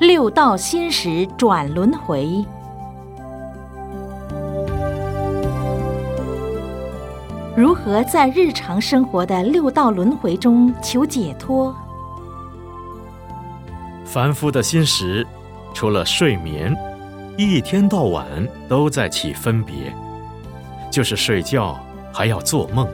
[0.00, 2.44] 六道心识转轮回，
[7.56, 11.72] 如何在日常生活的六道轮回中求解脱？
[14.04, 15.24] 凡夫的心识，
[15.72, 16.76] 除了睡眠，
[17.36, 18.26] 一天到晚
[18.68, 19.94] 都在起分别，
[20.90, 21.78] 就是睡觉
[22.12, 22.88] 还要做梦，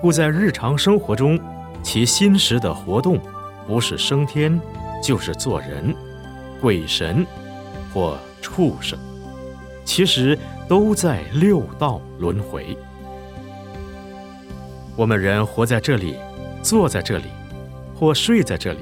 [0.00, 1.38] 故在日常生活中，
[1.82, 3.20] 其心识的活动
[3.66, 4.58] 不是升天。
[5.02, 5.94] 就是做人、
[6.60, 7.26] 鬼神
[7.92, 8.98] 或畜生，
[9.84, 12.76] 其实都在六道轮回。
[14.96, 16.16] 我们人活在这里，
[16.62, 17.24] 坐在这里，
[17.94, 18.80] 或睡在这里，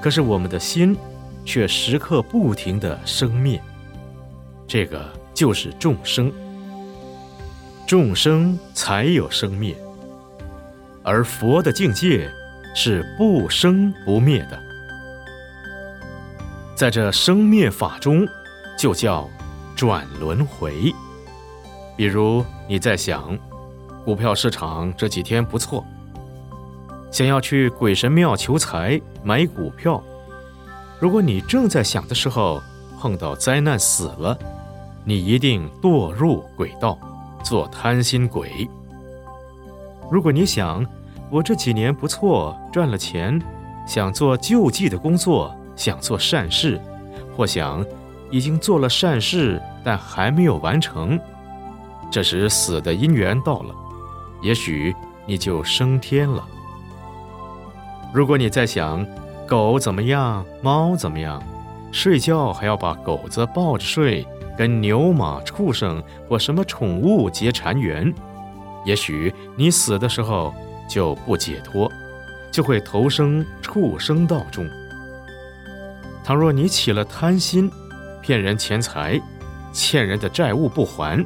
[0.00, 0.96] 可是我们的心
[1.44, 3.60] 却时刻不停的生灭。
[4.66, 6.32] 这个就是众生，
[7.86, 9.76] 众生才有生灭，
[11.02, 12.30] 而佛的境界
[12.74, 14.63] 是不生不灭的。
[16.74, 18.26] 在这生灭法中，
[18.76, 19.28] 就叫
[19.76, 20.92] 转轮回。
[21.96, 23.38] 比如你在想，
[24.04, 25.84] 股票市场这几天不错，
[27.12, 30.02] 想要去鬼神庙求财买股票。
[30.98, 32.60] 如果你正在想的时候
[32.98, 34.36] 碰到灾难死了，
[35.04, 36.98] 你一定堕入鬼道，
[37.44, 38.68] 做贪心鬼。
[40.10, 40.84] 如果你想
[41.30, 43.40] 我这几年不错，赚了钱，
[43.86, 45.54] 想做救济的工作。
[45.76, 46.80] 想做善事，
[47.36, 47.84] 或想
[48.30, 51.18] 已经做了善事，但还没有完成，
[52.10, 53.74] 这时死的因缘到了，
[54.42, 54.94] 也许
[55.26, 56.44] 你就升天了。
[58.12, 59.04] 如果你在想
[59.46, 61.42] 狗怎么样，猫怎么样，
[61.90, 64.26] 睡觉还要把狗子抱着睡，
[64.56, 68.12] 跟牛马畜生或什么宠物结缠缘，
[68.84, 70.54] 也许你死的时候
[70.88, 71.90] 就不解脱，
[72.52, 74.64] 就会投生畜生道中。
[76.24, 77.70] 倘若你起了贪心，
[78.22, 79.20] 骗人钱财，
[79.74, 81.22] 欠人的债务不还，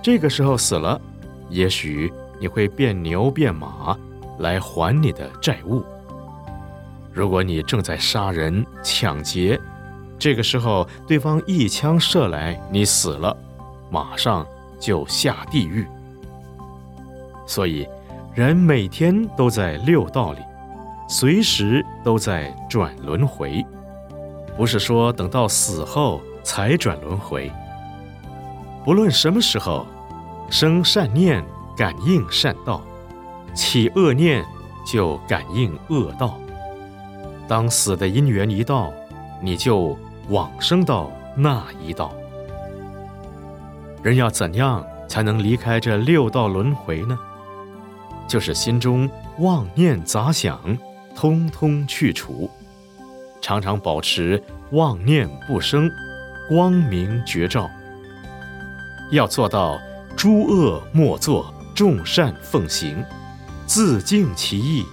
[0.00, 1.00] 这个时候死了，
[1.48, 3.98] 也许你会变牛变马
[4.38, 5.84] 来还你的债务。
[7.12, 9.60] 如果你正在杀人抢劫，
[10.16, 13.36] 这个时候对方一枪射来，你死了，
[13.90, 14.46] 马上
[14.78, 15.84] 就下地狱。
[17.48, 17.84] 所以，
[18.32, 20.38] 人每天都在六道里，
[21.08, 23.66] 随时都在转轮回。
[24.60, 27.50] 不是说等到死后才转轮回。
[28.84, 29.86] 不论什么时候，
[30.50, 31.42] 生善念
[31.74, 32.82] 感应善道，
[33.54, 34.44] 起恶念
[34.86, 36.38] 就感应恶道。
[37.48, 38.92] 当死的因缘一到，
[39.40, 39.96] 你就
[40.28, 42.12] 往生到那一道。
[44.02, 47.18] 人要怎样才能离开这六道轮回呢？
[48.28, 50.60] 就是心中妄念杂想，
[51.16, 52.50] 通通去除。
[53.40, 54.42] 常常保持
[54.72, 55.90] 妄念不生，
[56.48, 57.70] 光明觉照。
[59.10, 59.80] 要做到
[60.16, 63.04] 诸恶莫作，众善奉行，
[63.66, 64.84] 自净其意，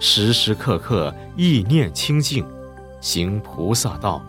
[0.00, 2.46] 时时刻刻意念清净，
[3.00, 4.22] 行菩萨道。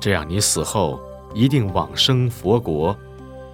[0.00, 1.00] 这样你死后
[1.34, 2.96] 一定往生佛国，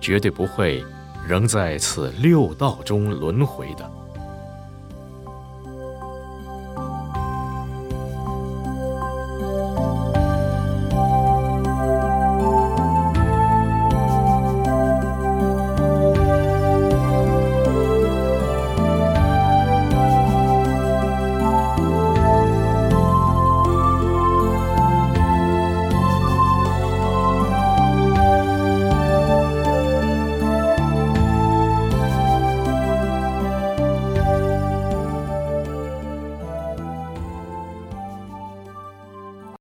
[0.01, 0.85] 绝对不会
[1.27, 3.91] 仍在此六道中轮回的。